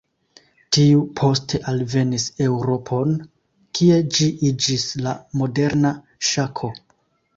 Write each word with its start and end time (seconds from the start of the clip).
Tiu 0.75 1.01
poste 1.19 1.59
alvenis 1.71 2.25
Eŭropon, 2.47 3.13
kie 3.81 4.01
ĝi 4.17 4.31
iĝis 4.53 4.87
la 5.07 5.15
moderna 5.43 5.93
Ŝako. 6.31 6.73